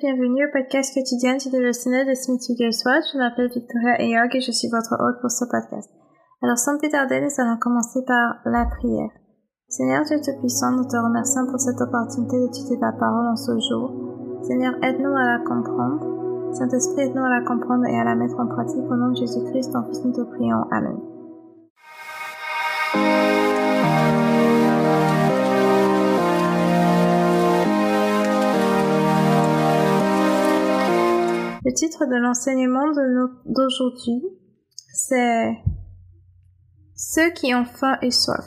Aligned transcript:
bienvenue 0.00 0.46
au 0.46 0.52
podcast 0.52 0.94
quotidien 0.94 1.36
du 1.36 1.50
dévotionnel 1.50 2.06
de 2.06 2.14
Smith 2.14 2.42
Wigglesworth. 2.48 3.10
Je 3.12 3.18
m'appelle 3.18 3.50
Victoria 3.50 3.98
Eyog 3.98 4.30
et 4.34 4.40
je 4.40 4.52
suis 4.52 4.68
votre 4.68 4.94
hôte 4.94 5.20
pour 5.20 5.30
ce 5.30 5.44
podcast. 5.44 5.90
Alors, 6.40 6.58
sans 6.58 6.78
plus 6.78 6.88
tarder, 6.88 7.20
nous 7.20 7.34
allons 7.38 7.58
commencer 7.58 8.04
par 8.06 8.36
la 8.44 8.66
prière. 8.66 9.10
Seigneur 9.68 10.04
Dieu 10.04 10.18
Tout-Puissant, 10.22 10.70
nous 10.72 10.86
te 10.86 10.96
remercions 10.96 11.46
pour 11.50 11.58
cette 11.58 11.80
opportunité 11.80 12.38
d'étudier 12.38 12.78
ta 12.78 12.92
parole 12.92 13.26
en 13.26 13.36
ce 13.36 13.58
jour. 13.58 13.90
Seigneur, 14.42 14.74
aide-nous 14.82 15.16
à 15.16 15.24
la 15.24 15.38
comprendre. 15.44 16.54
Saint-Esprit, 16.54 17.02
aide-nous 17.02 17.24
à 17.24 17.30
la 17.30 17.44
comprendre 17.44 17.84
et 17.86 17.98
à 17.98 18.04
la 18.04 18.14
mettre 18.14 18.38
en 18.38 18.46
pratique. 18.46 18.86
Au 18.88 18.94
nom 18.94 19.10
de 19.10 19.16
Jésus-Christ, 19.16 19.74
en 19.74 19.84
Fils, 19.84 20.04
nous 20.04 20.12
te 20.12 20.22
prions. 20.22 20.62
Amen. 20.70 20.96
Le 31.68 31.74
titre 31.74 32.06
de 32.06 32.16
l'enseignement 32.16 32.86
d'aujourd'hui, 33.44 34.24
c'est 34.94 35.54
Ceux 36.96 37.28
qui 37.32 37.54
ont 37.54 37.66
faim 37.66 37.98
et 38.00 38.10
soif. 38.10 38.46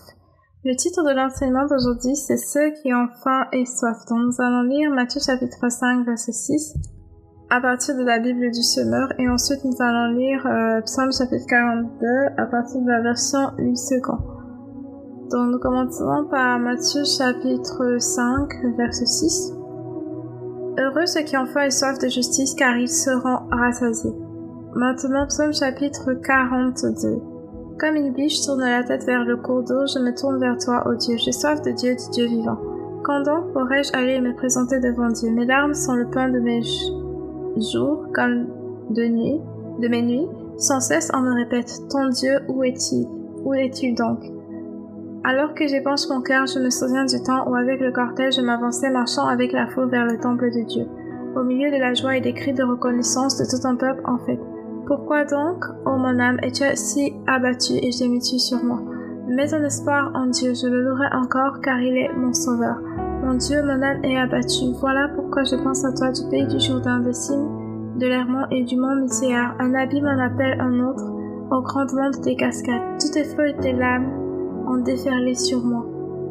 Le 0.66 0.76
titre 0.76 1.04
de 1.04 1.14
l'enseignement 1.16 1.68
d'aujourd'hui, 1.68 2.16
c'est 2.16 2.38
Ceux 2.38 2.72
qui 2.82 2.92
ont 2.92 3.10
faim 3.24 3.46
et 3.54 3.68
soif. 3.68 3.96
Donc 4.10 4.22
nous 4.26 4.44
allons 4.44 4.64
lire 4.64 4.90
Matthieu 4.90 5.22
chapitre 5.24 5.70
5, 5.70 6.04
verset 6.04 6.32
6 6.32 6.74
à 7.52 7.62
partir 7.62 7.96
de 7.96 8.02
la 8.02 8.18
Bible 8.18 8.50
du 8.50 8.64
Semeur 8.64 9.10
et 9.20 9.30
ensuite 9.30 9.64
nous 9.66 9.76
allons 9.80 10.18
lire 10.18 10.48
euh, 10.48 10.82
Psaume 10.82 11.12
chapitre 11.14 11.46
42 11.48 12.08
à 12.38 12.46
partir 12.48 12.82
de 12.82 12.90
la 12.90 13.02
version 13.02 13.52
8 13.60 13.78
secondes. 13.78 14.26
Donc 15.30 15.52
nous 15.52 15.60
commencerons 15.60 16.28
par 16.28 16.58
Matthieu 16.58 17.04
chapitre 17.04 17.98
5, 18.00 18.50
verset 18.78 19.06
6. 19.06 19.61
Heureux 20.82 21.06
ceux 21.06 21.22
qui 21.22 21.38
ont 21.38 21.46
faim 21.46 21.66
et 21.66 21.70
soif 21.70 22.00
de 22.00 22.08
justice, 22.08 22.56
car 22.56 22.76
ils 22.76 22.90
seront 22.90 23.38
rassasiés. 23.52 24.16
Maintenant, 24.74 25.28
psaume 25.28 25.54
chapitre 25.54 26.14
42. 26.14 27.22
Comme 27.78 27.96
une 27.96 28.14
biche 28.14 28.42
tourne 28.44 28.62
la 28.62 28.84
tête 28.84 29.06
vers 29.06 29.24
le 29.24 29.38
cours 29.38 29.62
d'eau, 29.62 29.86
je 29.86 30.00
me 30.00 30.12
tourne 30.16 30.40
vers 30.40 30.58
toi, 30.58 30.88
ô 30.88 30.96
Dieu. 30.96 31.18
J'ai 31.18 31.34
soif 31.34 31.62
de 31.62 31.70
Dieu, 31.70 31.96
du 31.96 32.10
Dieu 32.14 32.26
vivant. 32.26 32.58
Quand 33.04 33.22
donc 33.22 33.54
pourrais-je 33.54 33.96
aller 33.96 34.20
me 34.22 34.34
présenter 34.36 34.80
devant 34.80 35.10
Dieu? 35.10 35.30
Mes 35.30 35.46
larmes 35.46 35.76
sont 35.76 35.94
le 35.94 36.10
pain 36.10 36.30
de 36.30 36.40
mes 36.40 36.64
jours, 37.72 38.08
comme 38.16 38.48
de 38.90 39.06
nuit, 39.06 39.40
de 39.80 39.88
mes 39.88 40.02
nuits. 40.02 40.28
Sans 40.58 40.80
cesse, 40.80 41.12
on 41.14 41.22
me 41.22 41.36
répète, 41.36 41.80
ton 41.92 42.10
Dieu, 42.10 42.40
où 42.48 42.64
est-il? 42.64 43.06
Où 43.44 43.54
est-il 43.54 43.94
donc? 43.94 44.20
Alors 45.24 45.54
que 45.54 45.68
j'épanche 45.68 46.10
mon 46.10 46.22
cœur, 46.22 46.48
je 46.48 46.60
me 46.60 46.70
souviens 46.72 47.06
du 47.06 47.22
temps 47.22 47.48
où 47.48 47.56
avec 47.56 47.80
le 47.80 47.92
cortège 47.92 48.38
je 48.38 48.42
m'avançais 48.42 48.90
marchant 48.90 49.28
avec 49.28 49.52
la 49.52 49.68
foule 49.68 49.90
vers 49.90 50.06
le 50.06 50.18
temple 50.20 50.50
de 50.50 50.66
Dieu, 50.66 50.86
au 51.36 51.44
milieu 51.44 51.70
de 51.70 51.78
la 51.78 51.94
joie 51.94 52.18
et 52.18 52.22
des 52.22 52.34
cris 52.34 52.54
de 52.54 52.64
reconnaissance 52.64 53.38
de 53.38 53.46
tout 53.46 53.68
un 53.68 53.76
peuple 53.76 54.02
en 54.06 54.18
fait. 54.18 54.40
Pourquoi 54.88 55.26
donc, 55.26 55.64
ô 55.86 55.92
mon 55.98 56.20
âme, 56.20 56.40
es-tu 56.42 56.64
si 56.74 57.14
abattu 57.28 57.74
et 57.74 57.92
gémis-tu 57.92 58.40
sur 58.40 58.64
moi? 58.64 58.82
Mets 59.28 59.50
ton 59.50 59.64
espoir 59.64 60.12
en 60.16 60.26
Dieu, 60.26 60.54
je 60.56 60.68
le 60.68 60.82
louerai 60.82 61.08
encore 61.14 61.62
car 61.62 61.80
il 61.80 61.96
est 61.96 62.12
mon 62.14 62.34
sauveur. 62.34 62.82
Mon 63.24 63.36
Dieu, 63.36 63.62
mon 63.62 63.82
âme 63.82 64.04
est 64.04 64.18
abattue. 64.18 64.74
Voilà 64.80 65.08
pourquoi 65.16 65.44
je 65.44 65.56
pense 65.56 65.86
à 65.86 65.94
toi 65.94 66.12
du 66.12 66.28
pays 66.32 66.48
du 66.48 66.60
Jourdain, 66.60 67.00
des 67.00 67.14
cimes, 67.14 67.96
de 67.98 68.08
l'Hermont 68.08 68.48
et 68.50 68.64
du 68.64 68.76
mont 68.76 68.96
Mithéar. 68.96 69.56
Un 69.60 69.76
abîme 69.76 70.08
en 70.08 70.20
appelle 70.20 70.60
un 70.60 70.80
autre, 70.80 71.06
au 71.52 71.62
grandement 71.62 72.10
de 72.10 72.18
tes 72.18 72.36
cascades. 72.36 73.00
Tout 73.00 73.16
est 73.18 73.36
feu 73.36 73.50
et 73.50 73.58
tes 73.58 73.74
lames 73.74 74.31
en 74.68 74.78
déferler 74.78 75.36
sur 75.36 75.64
moi. 75.64 75.86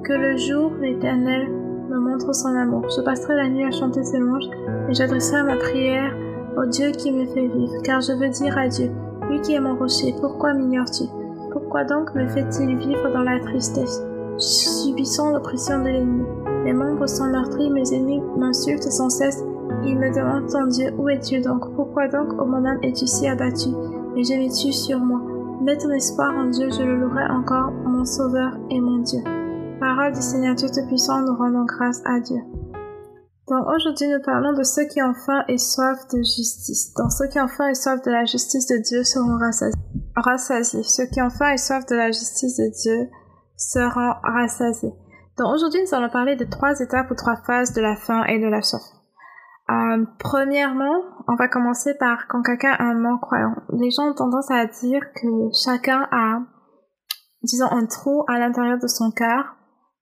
Que 0.05 0.13
le 0.13 0.37
jour, 0.37 0.73
l'Éternel, 0.81 1.49
me 1.89 1.99
montre 1.99 2.35
son 2.35 2.55
amour. 2.55 2.89
Je 2.97 3.03
passerai 3.03 3.35
la 3.37 3.49
nuit 3.49 3.65
à 3.65 3.71
chanter 3.71 4.03
ses 4.05 4.19
louanges 4.19 4.49
et 4.89 4.95
j'adresserai 4.95 5.43
ma 5.43 5.57
prière 5.57 6.15
au 6.57 6.67
Dieu 6.67 6.91
qui 6.91 7.13
me 7.13 7.27
fait 7.27 7.47
vivre, 7.47 7.83
car 7.83 8.01
je 8.01 8.13
veux 8.13 8.29
dire 8.29 8.57
à 8.59 8.69
Dieu, 8.69 8.91
lui 9.29 9.41
qui 9.41 9.55
est 9.55 9.61
mon 9.61 9.77
rocher, 9.77 10.15
pourquoi 10.21 10.53
m'ignores-tu? 10.53 11.05
Pourquoi 11.53 11.85
donc 11.85 12.15
me 12.15 12.27
fait-il 12.29 12.77
vivre 12.77 13.13
dans 13.13 13.23
la 13.23 13.39
tristesse, 13.41 14.03
subissant 14.37 15.33
l'oppression 15.33 15.81
de 15.81 15.89
l'ennemi. 15.89 16.25
Mes 16.65 16.73
membres 16.73 17.07
sont 17.07 17.31
meurtris, 17.31 17.71
mes 17.71 17.95
ennemis 17.95 18.23
m'insultent 18.37 18.91
sans 18.91 19.11
cesse, 19.11 19.43
ils 19.85 19.97
me 19.97 20.15
demandent 20.15 20.51
ton 20.51 20.67
Dieu, 20.67 20.91
où 20.99 21.09
es-tu 21.09 21.41
donc? 21.41 21.73
Pourquoi 21.75 22.09
donc, 22.09 22.33
ô 22.41 22.45
mon 22.45 22.65
âme, 22.65 22.81
es-tu 22.83 23.07
si 23.07 23.29
abattu 23.29 23.71
Et 24.17 24.25
gémis-tu 24.25 24.73
sur 24.73 24.99
moi? 24.99 25.21
Mets 25.63 25.79
ton 25.79 25.91
espoir 25.91 26.33
en 26.37 26.47
Dieu, 26.47 26.69
je 26.71 26.83
le 26.83 26.97
louerai 26.97 27.25
encore, 27.31 27.73
mon 28.01 28.07
Sauveur 28.07 28.53
et 28.71 28.81
mon 28.81 29.03
Dieu. 29.03 29.21
Parole 29.79 30.13
du 30.13 30.23
Seigneur 30.23 30.55
Dieu 30.55 30.69
Tout-Puissant, 30.73 31.21
nous 31.21 31.37
rendons 31.37 31.67
grâce 31.67 32.01
à 32.07 32.19
Dieu. 32.19 32.41
Donc 33.47 33.67
aujourd'hui, 33.77 34.09
nous 34.09 34.23
parlons 34.25 34.55
de 34.55 34.63
ceux 34.63 34.87
qui 34.87 35.03
ont 35.03 35.13
faim 35.13 35.45
et 35.49 35.59
soif 35.59 36.09
de 36.11 36.17
justice. 36.23 36.95
Donc 36.95 37.13
ceux 37.13 37.29
qui 37.29 37.39
ont 37.39 37.49
faim 37.49 37.69
et 37.69 37.75
soif 37.75 38.01
de 38.01 38.11
la 38.11 38.25
justice 38.25 38.67
de 38.69 38.79
Dieu 38.79 39.05
seront 39.05 39.37
rassasiés. 40.17 40.83
Ceux 40.83 41.05
qui 41.13 41.21
ont 41.21 41.29
faim 41.29 41.53
et 41.53 41.59
soif 41.59 41.85
de 41.85 41.95
la 41.95 42.07
justice 42.07 42.57
de 42.57 42.71
Dieu 42.73 43.11
seront 43.59 44.15
rassasiés. 44.23 44.95
Donc 45.37 45.53
aujourd'hui, 45.53 45.83
nous 45.83 45.95
allons 45.95 46.09
parler 46.09 46.37
de 46.37 46.47
trois 46.47 46.81
étapes 46.81 47.11
ou 47.11 47.15
trois 47.15 47.37
phases 47.47 47.75
de 47.75 47.83
la 47.83 47.97
faim 47.97 48.25
et 48.25 48.39
de 48.39 48.47
la 48.47 48.63
soif. 48.63 48.81
Euh, 49.69 50.07
premièrement, 50.19 51.03
on 51.29 51.35
va 51.35 51.49
commencer 51.49 51.93
par 52.01 52.29
quand 52.29 52.41
quelqu'un 52.41 52.73
a 52.79 52.83
un 52.83 52.95
non-croyant. 52.95 53.57
Les 53.75 53.91
gens 53.91 54.09
ont 54.09 54.15
tendance 54.15 54.51
à 54.51 54.65
dire 54.65 55.03
que 55.15 55.29
chacun 55.53 56.09
a, 56.11 56.41
disons, 57.43 57.67
un 57.71 57.87
trou 57.87 58.25
à 58.29 58.39
l'intérieur 58.39 58.79
de 58.79 58.87
son 58.87 59.11
cœur, 59.11 59.57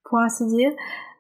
pour 0.04 0.18
ainsi 0.18 0.46
dire, 0.46 0.70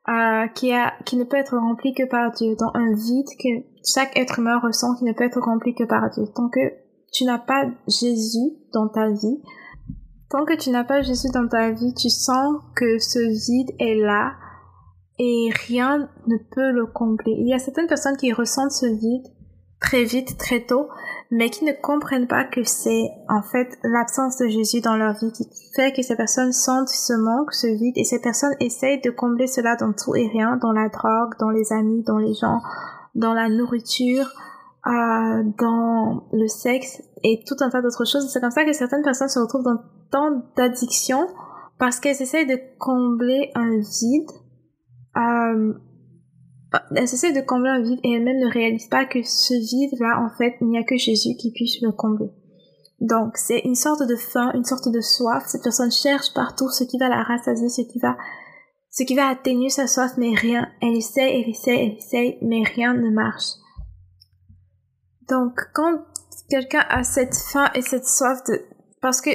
euh, 0.08 0.46
qui, 0.54 0.72
a, 0.72 0.94
qui 1.04 1.16
ne 1.16 1.24
peut 1.24 1.36
être 1.36 1.56
rempli 1.56 1.94
que 1.94 2.08
par 2.08 2.30
Dieu, 2.32 2.56
dans 2.58 2.70
un 2.74 2.94
vide 2.94 3.28
que 3.38 3.48
chaque 3.84 4.16
être 4.18 4.38
humain 4.38 4.58
ressent 4.58 4.94
qui 4.94 5.04
ne 5.04 5.12
peut 5.12 5.24
être 5.24 5.40
rempli 5.40 5.74
que 5.74 5.84
par 5.84 6.08
Dieu. 6.10 6.24
Tant 6.34 6.48
que 6.48 6.60
tu 7.12 7.24
n'as 7.24 7.38
pas 7.38 7.64
Jésus 7.86 8.56
dans 8.72 8.88
ta 8.88 9.10
vie, 9.10 9.42
tant 10.30 10.44
que 10.44 10.56
tu 10.56 10.70
n'as 10.70 10.84
pas 10.84 11.02
Jésus 11.02 11.28
dans 11.32 11.46
ta 11.46 11.70
vie, 11.70 11.94
tu 11.94 12.08
sens 12.08 12.56
que 12.74 12.98
ce 12.98 13.18
vide 13.18 13.74
est 13.78 13.96
là, 13.96 14.32
et 15.18 15.50
rien 15.66 16.08
ne 16.26 16.36
peut 16.54 16.70
le 16.70 16.86
combler. 16.86 17.34
Il 17.38 17.48
y 17.48 17.54
a 17.54 17.58
certaines 17.58 17.86
personnes 17.86 18.16
qui 18.16 18.32
ressentent 18.32 18.72
ce 18.72 18.86
vide 18.86 19.26
très 19.80 20.04
vite, 20.04 20.38
très 20.38 20.64
tôt, 20.64 20.88
mais 21.30 21.50
qui 21.50 21.64
ne 21.64 21.72
comprennent 21.72 22.26
pas 22.26 22.44
que 22.44 22.64
c'est 22.64 23.10
en 23.28 23.42
fait 23.42 23.78
l'absence 23.84 24.38
de 24.38 24.48
Jésus 24.48 24.80
dans 24.80 24.96
leur 24.96 25.12
vie 25.14 25.30
qui 25.32 25.46
fait 25.74 25.92
que 25.92 26.02
ces 26.02 26.16
personnes 26.16 26.52
sentent 26.52 26.88
ce 26.88 27.12
manque, 27.12 27.52
ce 27.52 27.66
vide, 27.66 27.96
et 27.96 28.04
ces 28.04 28.20
personnes 28.20 28.54
essayent 28.60 29.00
de 29.02 29.10
combler 29.10 29.46
cela 29.46 29.76
dans 29.76 29.92
tout 29.92 30.16
et 30.16 30.26
rien, 30.26 30.56
dans 30.56 30.72
la 30.72 30.88
drogue, 30.88 31.34
dans 31.38 31.50
les 31.50 31.72
amis, 31.72 32.02
dans 32.02 32.18
les 32.18 32.34
gens, 32.34 32.60
dans 33.14 33.34
la 33.34 33.48
nourriture, 33.50 34.26
euh, 34.86 35.42
dans 35.58 36.24
le 36.32 36.48
sexe 36.48 37.02
et 37.22 37.42
tout 37.46 37.56
un 37.60 37.68
tas 37.68 37.82
d'autres 37.82 38.06
choses. 38.06 38.30
C'est 38.32 38.40
comme 38.40 38.50
ça 38.50 38.64
que 38.64 38.72
certaines 38.72 39.02
personnes 39.02 39.28
se 39.28 39.38
retrouvent 39.38 39.64
dans 39.64 39.82
tant 40.10 40.42
d'addictions 40.56 41.26
parce 41.78 42.00
qu'elles 42.00 42.22
essayent 42.22 42.46
de 42.46 42.58
combler 42.78 43.50
un 43.54 43.78
vide 43.78 44.30
euh, 45.16 45.74
elles 46.94 47.04
essaient 47.04 47.32
de 47.32 47.40
combler 47.40 47.70
un 47.70 47.82
vide 47.82 48.00
et 48.04 48.12
elles-mêmes 48.12 48.40
ne 48.40 48.52
réalisent 48.52 48.88
pas 48.88 49.06
que 49.06 49.22
ce 49.22 49.54
vide-là, 49.54 50.20
en 50.20 50.36
fait, 50.36 50.56
il 50.60 50.68
n'y 50.68 50.78
a 50.78 50.84
que 50.84 50.96
Jésus 50.96 51.34
qui 51.36 51.52
puisse 51.52 51.80
le 51.80 51.92
combler. 51.92 52.30
Donc, 53.00 53.36
c'est 53.36 53.60
une 53.60 53.74
sorte 53.74 54.02
de 54.02 54.16
faim, 54.16 54.50
une 54.54 54.64
sorte 54.64 54.88
de 54.88 55.00
soif. 55.00 55.44
Cette 55.46 55.62
personne 55.62 55.92
cherche 55.92 56.34
partout 56.34 56.68
ce 56.68 56.84
qui 56.84 56.98
va 56.98 57.08
la 57.08 57.22
rassasier, 57.22 57.68
ce 57.68 57.82
qui 57.82 57.98
va, 58.00 58.16
ce 58.90 59.04
qui 59.04 59.14
va 59.14 59.28
atténuer 59.28 59.70
sa 59.70 59.86
soif, 59.86 60.12
mais 60.18 60.34
rien. 60.34 60.68
Elle 60.82 60.96
essaie, 60.96 61.40
elle 61.40 61.48
essaie, 61.48 61.76
elle 61.76 61.96
essaie, 61.96 62.38
mais 62.42 62.62
rien 62.64 62.94
ne 62.94 63.10
marche. 63.10 63.52
Donc, 65.28 65.54
quand 65.74 66.04
quelqu'un 66.50 66.84
a 66.88 67.04
cette 67.04 67.36
faim 67.36 67.70
et 67.74 67.82
cette 67.82 68.06
soif 68.06 68.42
de, 68.48 68.62
parce 69.00 69.20
que, 69.20 69.30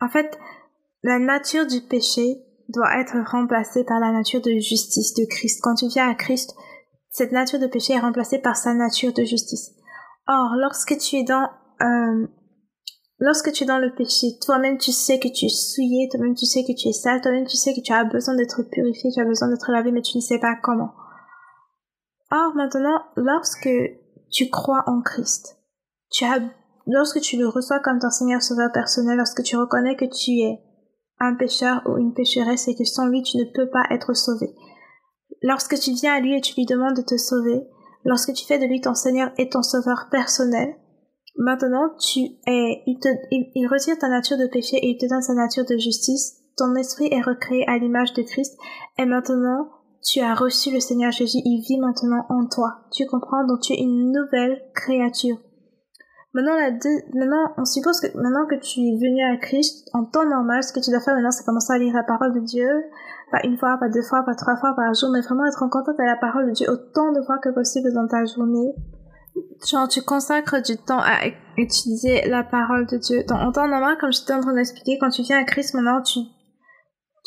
en 0.00 0.08
fait, 0.08 0.38
la 1.02 1.18
nature 1.18 1.66
du 1.66 1.80
péché, 1.80 2.44
doit 2.68 3.00
être 3.00 3.16
remplacée 3.30 3.84
par 3.84 3.98
la 3.98 4.12
nature 4.12 4.42
de 4.42 4.52
justice 4.58 5.14
de 5.14 5.24
Christ. 5.24 5.60
Quand 5.62 5.74
tu 5.74 5.88
viens 5.88 6.10
à 6.10 6.14
Christ, 6.14 6.54
cette 7.18 7.32
nature 7.32 7.58
de 7.58 7.66
péché 7.66 7.94
est 7.94 7.98
remplacée 7.98 8.38
par 8.38 8.56
sa 8.56 8.72
nature 8.74 9.12
de 9.12 9.24
justice. 9.24 9.72
Or, 10.28 10.54
lorsque 10.56 10.96
tu 10.98 11.16
es 11.16 11.24
dans 11.24 11.48
euh, 11.82 12.26
lorsque 13.18 13.50
tu 13.50 13.64
es 13.64 13.66
dans 13.66 13.78
le 13.78 13.92
péché, 13.92 14.38
toi-même 14.40 14.78
tu 14.78 14.92
sais 14.92 15.18
que 15.18 15.26
tu 15.26 15.46
es 15.46 15.48
souillé, 15.48 16.08
toi-même 16.10 16.36
tu 16.36 16.46
sais 16.46 16.62
que 16.62 16.72
tu 16.72 16.88
es 16.88 16.92
sale, 16.92 17.20
toi-même 17.20 17.46
tu 17.46 17.56
sais 17.56 17.74
que 17.74 17.80
tu 17.80 17.92
as 17.92 18.04
besoin 18.04 18.36
d'être 18.36 18.62
purifié, 18.62 19.10
tu 19.12 19.20
as 19.20 19.24
besoin 19.24 19.48
d'être 19.48 19.72
lavé, 19.72 19.90
mais 19.90 20.02
tu 20.02 20.16
ne 20.16 20.22
sais 20.22 20.38
pas 20.38 20.54
comment. 20.62 20.92
Or, 22.30 22.54
maintenant, 22.54 23.02
lorsque 23.16 23.68
tu 24.30 24.48
crois 24.50 24.84
en 24.86 25.00
Christ, 25.00 25.56
lorsque 26.86 27.20
tu 27.20 27.36
le 27.36 27.48
reçois 27.48 27.80
comme 27.80 27.98
ton 27.98 28.10
Seigneur 28.10 28.42
Sauveur 28.42 28.70
personnel, 28.70 29.16
lorsque 29.16 29.42
tu 29.42 29.56
reconnais 29.56 29.96
que 29.96 30.04
tu 30.04 30.38
es 30.42 30.60
un 31.18 31.34
pécheur 31.34 31.82
ou 31.86 31.96
une 31.96 32.14
pécheresse 32.14 32.68
et 32.68 32.76
que 32.76 32.84
sans 32.84 33.06
lui 33.06 33.22
tu 33.24 33.38
ne 33.38 33.44
peux 33.44 33.68
pas 33.70 33.82
être 33.90 34.14
sauvé. 34.14 34.54
Lorsque 35.42 35.78
tu 35.78 35.92
viens 35.92 36.14
à 36.14 36.20
lui 36.20 36.36
et 36.36 36.40
tu 36.40 36.54
lui 36.54 36.66
demandes 36.66 36.96
de 36.96 37.02
te 37.02 37.16
sauver, 37.16 37.66
lorsque 38.04 38.32
tu 38.32 38.44
fais 38.44 38.58
de 38.58 38.66
lui 38.66 38.80
ton 38.80 38.94
Seigneur 38.94 39.30
et 39.38 39.48
ton 39.48 39.62
Sauveur 39.62 40.08
personnel, 40.10 40.74
maintenant 41.36 41.90
tu 42.00 42.20
es, 42.46 42.82
il, 42.86 43.68
retire 43.68 43.98
ta 43.98 44.08
nature 44.08 44.38
de 44.38 44.46
péché 44.46 44.76
et 44.76 44.90
il 44.90 44.98
te 44.98 45.08
donne 45.08 45.22
sa 45.22 45.34
nature 45.34 45.64
de 45.64 45.76
justice, 45.76 46.38
ton 46.56 46.74
esprit 46.74 47.08
est 47.12 47.22
recréé 47.22 47.64
à 47.68 47.78
l'image 47.78 48.12
de 48.14 48.22
Christ 48.22 48.58
et 48.98 49.06
maintenant 49.06 49.68
tu 50.02 50.20
as 50.20 50.34
reçu 50.34 50.72
le 50.72 50.80
Seigneur 50.80 51.12
Jésus, 51.12 51.38
il 51.44 51.60
vit 51.60 51.78
maintenant 51.78 52.24
en 52.28 52.46
toi. 52.46 52.80
Tu 52.92 53.06
comprends? 53.06 53.44
Donc 53.44 53.60
tu 53.60 53.72
es 53.72 53.80
une 53.80 54.12
nouvelle 54.12 54.62
créature. 54.74 55.36
Maintenant, 56.34 56.56
la 56.56 56.70
deux, 56.70 57.00
maintenant, 57.14 57.54
on 57.56 57.64
suppose 57.64 58.00
que 58.00 58.14
maintenant 58.16 58.46
que 58.46 58.56
tu 58.56 58.80
es 58.80 58.96
venu 59.00 59.22
à 59.24 59.38
Christ, 59.38 59.88
en 59.94 60.04
temps 60.04 60.28
normal, 60.28 60.62
ce 60.62 60.72
que 60.72 60.80
tu 60.80 60.90
dois 60.90 61.00
faire 61.00 61.14
maintenant, 61.14 61.30
c'est 61.30 61.44
commencer 61.44 61.72
à 61.72 61.78
lire 61.78 61.94
la 61.94 62.02
parole 62.02 62.34
de 62.34 62.40
Dieu, 62.40 62.68
pas 63.32 63.40
une 63.44 63.56
fois, 63.56 63.78
pas 63.80 63.88
deux 63.88 64.02
fois, 64.02 64.22
pas 64.24 64.34
trois 64.34 64.56
fois 64.56 64.74
par 64.76 64.92
jour, 64.92 65.10
mais 65.10 65.22
vraiment 65.22 65.46
être 65.46 65.62
en 65.62 65.70
contact 65.70 65.98
avec 65.98 66.10
la 66.10 66.20
parole 66.20 66.46
de 66.48 66.52
Dieu 66.52 66.68
autant 66.68 67.12
de 67.12 67.22
fois 67.22 67.38
que 67.38 67.48
possible 67.48 67.92
dans 67.94 68.06
ta 68.06 68.24
journée. 68.26 68.74
Genre, 69.66 69.88
tu 69.88 70.02
consacres 70.02 70.60
du 70.60 70.76
temps 70.76 71.00
à 71.00 71.26
utiliser 71.56 72.28
la 72.28 72.44
parole 72.44 72.86
de 72.86 72.98
Dieu. 72.98 73.24
Donc, 73.26 73.38
en 73.40 73.52
temps 73.52 73.68
normal, 73.68 73.96
comme 73.98 74.12
je 74.12 74.24
t'ai 74.24 74.34
en 74.34 74.40
train 74.40 74.54
d'expliquer, 74.54 74.98
quand 75.00 75.10
tu 75.10 75.22
viens 75.22 75.38
à 75.38 75.44
Christ, 75.44 75.74
maintenant, 75.74 76.02
tu, 76.02 76.20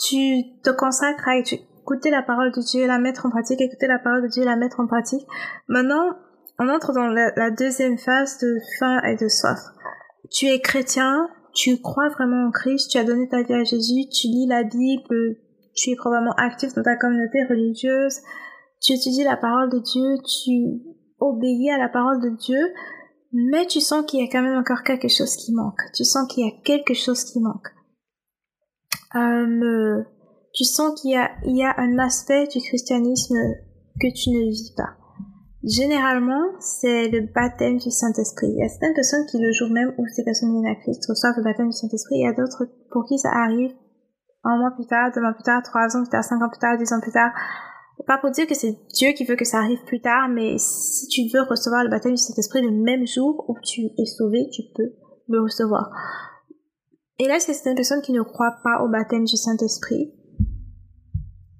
tu 0.07 0.61
te 0.63 0.69
consacres 0.69 1.27
à 1.27 1.37
écouter 1.37 2.11
la 2.11 2.21
parole 2.21 2.51
de 2.51 2.61
Dieu, 2.61 2.85
la 2.85 2.99
mettre 2.99 3.25
en 3.25 3.29
pratique, 3.29 3.61
écouter 3.61 3.87
la 3.87 3.99
parole 3.99 4.21
de 4.21 4.27
Dieu, 4.27 4.45
la 4.45 4.55
mettre 4.55 4.79
en 4.79 4.87
pratique. 4.87 5.25
Maintenant, 5.67 6.15
on 6.61 6.69
entre 6.69 6.93
dans 6.93 7.07
la, 7.07 7.49
deuxième 7.49 7.97
phase 7.97 8.37
de 8.37 8.55
faim 8.77 9.01
et 9.03 9.15
de 9.15 9.27
soif. 9.27 9.57
Tu 10.29 10.45
es 10.45 10.59
chrétien, 10.59 11.27
tu 11.55 11.81
crois 11.81 12.09
vraiment 12.09 12.47
en 12.47 12.51
Christ, 12.51 12.91
tu 12.91 12.99
as 12.99 13.03
donné 13.03 13.27
ta 13.27 13.41
vie 13.41 13.53
à 13.53 13.63
Jésus, 13.63 14.07
tu 14.09 14.27
lis 14.27 14.45
la 14.47 14.63
Bible, 14.63 15.37
tu 15.75 15.89
es 15.89 15.95
probablement 15.95 16.35
actif 16.37 16.73
dans 16.75 16.83
ta 16.83 16.95
communauté 16.97 17.43
religieuse, 17.49 18.19
tu 18.79 18.93
étudies 18.93 19.23
la 19.23 19.37
parole 19.37 19.71
de 19.71 19.79
Dieu, 19.79 20.17
tu 20.23 20.83
obéis 21.19 21.71
à 21.71 21.79
la 21.79 21.89
parole 21.89 22.21
de 22.21 22.29
Dieu, 22.29 22.61
mais 23.33 23.65
tu 23.65 23.81
sens 23.81 24.05
qu'il 24.05 24.19
y 24.19 24.23
a 24.23 24.31
quand 24.31 24.43
même 24.43 24.59
encore 24.59 24.83
quelque 24.83 25.07
chose 25.07 25.35
qui 25.35 25.53
manque. 25.53 25.81
Tu 25.95 26.03
sens 26.03 26.31
qu'il 26.31 26.45
y 26.45 26.47
a 26.47 26.53
quelque 26.63 26.93
chose 26.93 27.23
qui 27.23 27.39
manque. 27.39 27.69
Euh, 29.15 30.03
tu 30.53 30.63
sens 30.63 31.01
qu'il 31.01 31.11
y 31.11 31.15
a, 31.15 31.31
il 31.45 31.57
y 31.57 31.63
a 31.63 31.73
un 31.77 31.97
aspect 31.97 32.45
du 32.47 32.59
christianisme 32.59 33.35
que 33.99 34.13
tu 34.13 34.29
ne 34.29 34.49
vis 34.49 34.73
pas. 34.77 35.00
Généralement, 35.63 36.41
c'est 36.59 37.09
le 37.09 37.31
baptême 37.33 37.77
du 37.77 37.91
Saint-Esprit. 37.91 38.47
Il 38.49 38.57
y 38.57 38.63
a 38.63 38.69
certaines 38.69 38.95
personnes 38.95 39.25
qui, 39.27 39.37
le 39.39 39.51
jour 39.51 39.69
même 39.69 39.93
où 39.97 40.07
ces 40.07 40.23
personnes 40.23 40.51
viennent 40.51 40.73
à 40.73 40.75
Christ, 40.75 41.05
reçoivent 41.07 41.37
le 41.37 41.43
baptême 41.43 41.69
du 41.69 41.77
Saint-Esprit. 41.77 42.15
Il 42.15 42.25
y 42.25 42.27
a 42.27 42.33
d'autres 42.33 42.65
pour 42.91 43.05
qui 43.05 43.19
ça 43.19 43.29
arrive 43.29 43.71
un 44.43 44.57
mois 44.57 44.71
plus 44.71 44.87
tard, 44.87 45.11
deux 45.13 45.21
mois 45.21 45.33
plus 45.33 45.43
tard, 45.43 45.61
trois 45.61 45.95
ans 45.95 46.01
plus 46.01 46.09
tard, 46.09 46.23
cinq 46.23 46.41
ans 46.41 46.49
plus 46.49 46.59
tard, 46.59 46.77
dix 46.77 46.91
ans 46.93 46.99
plus 46.99 47.11
tard. 47.11 47.31
Pas 48.07 48.17
pour 48.17 48.31
dire 48.31 48.47
que 48.47 48.55
c'est 48.55 48.75
Dieu 48.95 49.11
qui 49.11 49.25
veut 49.25 49.35
que 49.35 49.45
ça 49.45 49.59
arrive 49.59 49.83
plus 49.85 50.01
tard, 50.01 50.27
mais 50.29 50.55
si 50.57 51.07
tu 51.07 51.21
veux 51.31 51.43
recevoir 51.43 51.83
le 51.83 51.91
baptême 51.91 52.13
du 52.13 52.17
Saint-Esprit 52.17 52.63
le 52.63 52.71
même 52.71 53.05
jour 53.05 53.45
où 53.47 53.55
tu 53.63 53.81
es 53.81 54.05
sauvé, 54.05 54.49
tu 54.51 54.63
peux 54.75 54.93
le 55.27 55.43
recevoir. 55.43 55.91
Et 57.19 57.27
là, 57.27 57.39
c'est 57.39 57.53
certaines 57.53 57.75
personnes 57.75 58.01
qui 58.01 58.13
ne 58.13 58.23
croient 58.23 58.57
pas 58.63 58.83
au 58.83 58.89
baptême 58.89 59.25
du 59.25 59.37
Saint-Esprit. 59.37 60.11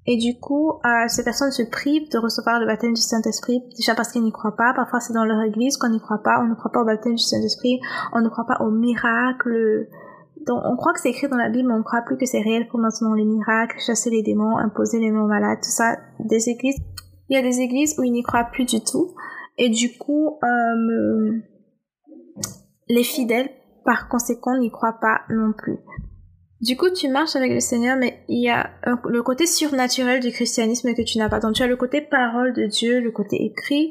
Et 0.06 0.16
du 0.16 0.38
coup, 0.38 0.72
euh, 0.84 1.06
ces 1.06 1.22
personnes 1.22 1.52
se 1.52 1.62
privent 1.62 2.10
de 2.10 2.18
recevoir 2.18 2.58
le 2.58 2.66
baptême 2.66 2.92
du 2.92 3.00
Saint-Esprit, 3.00 3.62
déjà 3.76 3.94
parce 3.94 4.10
qu'elles 4.10 4.24
n'y 4.24 4.32
croient 4.32 4.56
pas. 4.56 4.72
Parfois, 4.74 4.98
c'est 4.98 5.12
dans 5.12 5.24
leur 5.24 5.40
église 5.42 5.76
qu'on 5.76 5.90
n'y 5.90 6.00
croit 6.00 6.22
pas. 6.24 6.40
On 6.40 6.48
ne 6.48 6.54
croit 6.54 6.72
pas 6.72 6.80
au 6.80 6.84
baptême 6.84 7.14
du 7.14 7.22
Saint-Esprit. 7.22 7.80
On 8.12 8.20
ne 8.20 8.28
croit 8.28 8.46
pas 8.46 8.64
au 8.64 8.70
miracle. 8.70 9.86
Donc, 10.46 10.60
on 10.64 10.76
croit 10.76 10.92
que 10.92 11.00
c'est 11.00 11.10
écrit 11.10 11.28
dans 11.28 11.36
la 11.36 11.50
Bible, 11.50 11.68
mais 11.68 11.74
on 11.74 11.78
ne 11.78 11.84
croit 11.84 12.02
plus 12.02 12.16
que 12.16 12.26
c'est 12.26 12.40
réel 12.40 12.66
pour 12.66 12.80
maintenant 12.80 13.14
les 13.14 13.24
miracles, 13.24 13.78
chasser 13.78 14.10
les 14.10 14.22
démons, 14.22 14.56
imposer 14.56 14.98
les 14.98 15.12
mains 15.12 15.26
malades, 15.28 15.58
tout 15.62 15.70
ça. 15.70 15.96
Des 16.18 16.48
églises, 16.48 16.78
il 17.28 17.36
y 17.36 17.38
a 17.38 17.42
des 17.42 17.60
églises 17.60 17.96
où 17.98 18.02
ils 18.02 18.10
n'y 18.10 18.24
croient 18.24 18.48
plus 18.50 18.64
du 18.64 18.82
tout. 18.82 19.14
Et 19.56 19.68
du 19.68 19.96
coup, 19.96 20.38
euh, 20.42 21.38
les 22.88 23.04
fidèles, 23.04 23.50
par 23.84 24.08
conséquent, 24.08 24.58
n'y 24.58 24.70
croient 24.70 24.98
pas 25.00 25.20
non 25.30 25.52
plus. 25.52 25.78
Du 26.62 26.76
coup, 26.76 26.90
tu 26.90 27.08
marches 27.08 27.34
avec 27.34 27.50
le 27.50 27.58
Seigneur, 27.58 27.96
mais 27.96 28.22
il 28.28 28.44
y 28.44 28.48
a 28.48 28.70
le 28.84 29.22
côté 29.22 29.46
surnaturel 29.46 30.20
du 30.20 30.30
christianisme 30.30 30.94
que 30.94 31.02
tu 31.02 31.18
n'as 31.18 31.28
pas. 31.28 31.40
Donc, 31.40 31.54
tu 31.54 31.62
as 31.64 31.66
le 31.66 31.76
côté 31.76 32.00
parole 32.00 32.52
de 32.52 32.66
Dieu, 32.66 33.00
le 33.00 33.10
côté 33.10 33.36
écrit, 33.44 33.90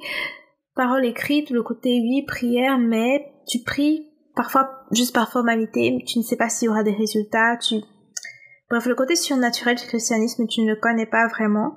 parole 0.74 1.06
écrite, 1.06 1.50
le 1.50 1.64
côté 1.64 1.90
oui, 1.90 2.24
prière, 2.26 2.78
mais 2.78 3.34
tu 3.46 3.60
pries 3.60 4.08
parfois 4.38 4.70
juste 4.94 5.14
par 5.14 5.30
formalité, 5.30 6.02
tu 6.08 6.20
ne 6.20 6.24
sais 6.24 6.38
pas 6.38 6.48
s'il 6.48 6.68
y 6.68 6.70
aura 6.70 6.84
des 6.84 6.94
résultats, 6.94 7.58
tu... 7.58 7.76
Bref, 8.70 8.86
le 8.86 8.96
côté 8.96 9.18
surnaturel 9.18 9.76
du 9.76 9.86
christianisme, 9.86 10.48
tu 10.48 10.62
ne 10.62 10.72
le 10.72 10.80
connais 10.80 11.06
pas 11.06 11.28
vraiment. 11.28 11.76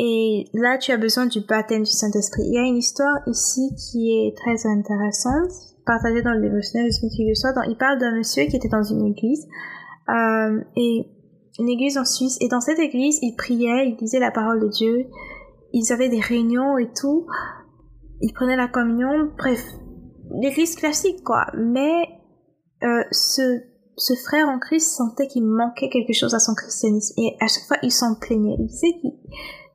Et 0.00 0.46
là, 0.54 0.76
tu 0.76 0.90
as 0.90 0.96
besoin 0.96 1.26
du 1.26 1.40
baptême 1.40 1.84
du 1.84 1.90
Saint-Esprit. 1.90 2.42
Il 2.46 2.54
y 2.54 2.58
a 2.58 2.66
une 2.66 2.78
histoire 2.78 3.14
ici 3.28 3.70
qui 3.76 4.10
est 4.10 4.36
très 4.36 4.66
intéressante, 4.66 5.52
partagée 5.86 6.22
dans 6.22 6.32
le 6.32 6.40
dévotionnel 6.40 6.88
de 6.88 6.92
Smith 6.92 7.12
Wigglesworth. 7.16 7.58
Il 7.68 7.76
parle 7.76 7.98
d'un 8.00 8.16
monsieur 8.16 8.46
qui 8.46 8.56
était 8.56 8.68
dans 8.68 8.82
une 8.82 9.06
église 9.06 9.46
euh, 10.10 10.60
et 10.76 11.06
une 11.58 11.68
église 11.68 11.98
en 11.98 12.04
Suisse. 12.04 12.38
Et 12.40 12.48
dans 12.48 12.60
cette 12.60 12.78
église, 12.78 13.18
ils 13.22 13.36
priaient, 13.36 13.88
ils 13.88 13.96
disaient 13.96 14.18
la 14.18 14.30
parole 14.30 14.60
de 14.60 14.68
Dieu, 14.68 15.06
ils 15.72 15.92
avaient 15.92 16.08
des 16.08 16.20
réunions 16.20 16.78
et 16.78 16.90
tout, 16.92 17.26
ils 18.20 18.32
prenaient 18.32 18.56
la 18.56 18.68
communion, 18.68 19.30
bref, 19.38 19.62
l'église 20.40 20.74
classique 20.74 21.22
quoi. 21.24 21.46
Mais 21.56 22.08
euh, 22.82 23.02
ce, 23.10 23.60
ce 23.96 24.14
frère 24.14 24.48
en 24.48 24.58
Christ 24.58 24.96
sentait 24.96 25.26
qu'il 25.26 25.44
manquait 25.44 25.90
quelque 25.90 26.12
chose 26.12 26.34
à 26.34 26.38
son 26.38 26.54
christianisme 26.54 27.14
et 27.18 27.36
à 27.40 27.46
chaque 27.46 27.64
fois 27.64 27.76
il 27.82 27.92
s'en 27.92 28.14
plaignait. 28.14 28.56
Il 28.58 28.66
disait 28.66 28.94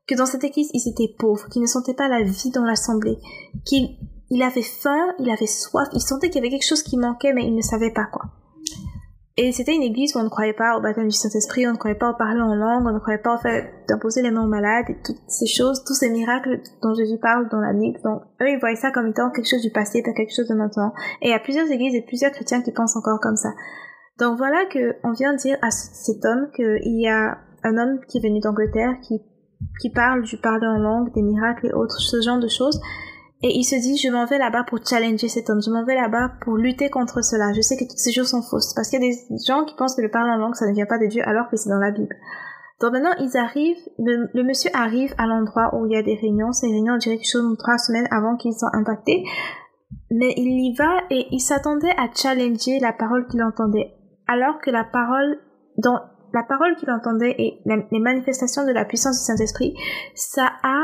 que 0.08 0.16
dans 0.16 0.26
cette 0.26 0.44
église 0.44 0.70
ils 0.74 0.90
étaient 0.90 1.14
pauvres, 1.18 1.48
qu'ils 1.50 1.62
ne 1.62 1.68
sentaient 1.68 1.94
pas 1.94 2.08
la 2.08 2.24
vie 2.24 2.52
dans 2.52 2.66
l'assemblée, 2.66 3.18
qu'il 3.66 3.98
il 4.32 4.42
avait 4.42 4.64
faim, 4.64 5.14
il 5.20 5.30
avait 5.30 5.46
soif, 5.46 5.88
il 5.94 6.02
sentait 6.02 6.30
qu'il 6.30 6.38
y 6.38 6.40
avait 6.40 6.50
quelque 6.50 6.68
chose 6.68 6.84
qui 6.84 6.98
manquait 6.98 7.34
mais 7.34 7.46
il 7.46 7.56
ne 7.56 7.62
savait 7.62 7.92
pas 7.92 8.06
quoi. 8.06 8.24
Et 9.38 9.52
c'était 9.52 9.76
une 9.76 9.84
église 9.84 10.16
où 10.16 10.20
on 10.20 10.24
ne 10.24 10.30
croyait 10.30 10.54
pas 10.54 10.78
au 10.78 10.82
baptême 10.82 11.10
du 11.10 11.16
Saint-Esprit, 11.16 11.68
on 11.68 11.74
ne 11.74 11.78
croyait 11.78 11.98
pas 11.98 12.12
au 12.12 12.16
parler 12.16 12.40
en 12.40 12.56
langue, 12.56 12.88
on 12.88 12.94
ne 12.94 13.00
croyait 13.00 13.22
pas 13.22 13.36
au 13.36 13.38
fait 13.38 13.70
d'imposer 13.90 14.22
les 14.22 14.32
mains 14.32 14.46
aux 14.46 14.50
malades 14.50 14.86
et 14.88 14.96
toutes 15.04 15.20
ces 15.28 15.46
choses, 15.46 15.84
tous 15.84 15.94
ces 15.94 16.10
miracles 16.10 16.62
dont 16.82 16.94
Jésus 16.94 17.18
parle 17.22 17.50
dans 17.50 17.60
la 17.60 17.74
Bible. 17.74 18.00
Donc, 18.06 18.22
eux, 18.42 18.50
ils 18.50 18.60
voyaient 18.60 18.78
ça 18.78 18.92
comme 18.92 19.08
étant 19.08 19.30
quelque 19.32 19.50
chose 19.50 19.62
du 19.62 19.72
passé, 19.72 20.02
pas 20.02 20.14
quelque 20.14 20.34
chose 20.34 20.48
de 20.48 20.56
maintenant. 20.56 20.94
Et 21.22 21.28
il 21.28 21.32
y 21.32 21.34
a 21.34 21.40
plusieurs 21.40 21.70
églises 21.70 21.96
et 21.96 22.02
plusieurs 22.02 22.32
chrétiens 22.32 22.62
qui 22.62 22.72
pensent 22.72 22.96
encore 22.96 23.20
comme 23.20 23.36
ça. 23.36 23.50
Donc 24.20 24.38
voilà 24.38 24.66
que 24.72 24.96
on 25.04 25.12
vient 25.12 25.34
dire 25.34 25.58
à 25.62 25.70
cet 25.72 26.24
homme 26.24 26.50
qu'il 26.56 27.02
y 27.02 27.10
a 27.10 27.38
un 27.64 27.78
homme 27.78 28.00
qui 28.08 28.20
est 28.20 28.22
venu 28.22 28.40
d'Angleterre 28.40 28.96
qui, 29.02 29.20
qui 29.82 29.90
parle 29.90 30.22
du 30.22 30.38
parler 30.38 30.68
en 30.68 30.80
langue, 30.80 31.14
des 31.14 31.22
miracles 31.22 31.68
et 31.68 31.74
autres, 31.74 32.00
ce 32.00 32.22
genre 32.22 32.40
de 32.40 32.48
choses. 32.48 32.80
Et 33.48 33.60
il 33.60 33.64
se 33.64 33.76
dit, 33.76 33.96
je 33.96 34.10
m'en 34.10 34.26
vais 34.26 34.40
là-bas 34.40 34.64
pour 34.64 34.80
challenger 34.84 35.28
cet 35.28 35.52
homme, 35.52 35.62
je 35.62 35.70
m'en 35.70 35.86
vais 35.86 35.94
là-bas 35.94 36.32
pour 36.42 36.58
lutter 36.58 36.90
contre 36.90 37.24
cela. 37.24 37.54
Je 37.54 37.62
sais 37.62 37.78
que 37.78 37.84
toutes 37.84 38.00
ces 38.00 38.12
choses 38.12 38.30
sont 38.30 38.42
fausses. 38.42 38.74
Parce 38.74 38.90
qu'il 38.90 39.00
y 39.00 39.06
a 39.06 39.08
des 39.08 39.38
gens 39.46 39.66
qui 39.66 39.76
pensent 39.76 39.96
que 39.96 40.02
le 40.02 40.10
parler 40.10 40.32
en 40.32 40.38
langue, 40.38 40.56
ça 40.56 40.66
ne 40.66 40.74
vient 40.74 40.88
pas 40.88 40.98
de 40.98 41.06
Dieu, 41.06 41.22
alors 41.28 41.48
que 41.48 41.56
c'est 41.56 41.70
dans 41.70 41.78
la 41.78 41.92
Bible. 41.92 42.16
Donc 42.82 42.94
maintenant, 42.94 43.14
ils 43.20 43.38
arrivent, 43.38 43.78
le, 44.00 44.44
monsieur 44.44 44.72
arrive 44.74 45.14
à 45.20 45.28
l'endroit 45.28 45.76
où 45.76 45.86
il 45.86 45.92
y 45.92 45.96
a 45.96 46.02
des 46.02 46.16
réunions. 46.16 46.54
Ces 46.54 46.66
réunions, 46.66 46.96
on 46.96 46.98
dirait 46.98 47.18
quelque 47.18 47.30
chose 47.30 47.48
de 47.48 47.56
trois 47.56 47.78
semaines 47.78 48.08
avant 48.10 48.36
qu'ils 48.36 48.54
soient 48.54 48.76
impactés. 48.76 49.24
Mais 50.10 50.34
il 50.38 50.66
y 50.66 50.76
va 50.76 51.02
et 51.12 51.28
il 51.30 51.40
s'attendait 51.40 51.94
à 52.00 52.08
challenger 52.16 52.80
la 52.80 52.94
parole 52.94 53.28
qu'il 53.28 53.44
entendait. 53.44 53.94
Alors 54.28 54.60
que 54.60 54.72
la 54.72 54.86
parole, 54.86 55.38
dans 55.78 56.00
la 56.34 56.42
parole 56.42 56.76
qu'il 56.78 56.90
entendait 56.90 57.36
et 57.38 57.62
les 57.66 58.00
manifestations 58.00 58.66
de 58.66 58.72
la 58.72 58.86
puissance 58.86 59.20
du 59.20 59.24
Saint-Esprit, 59.24 59.76
ça 60.16 60.52
a, 60.64 60.82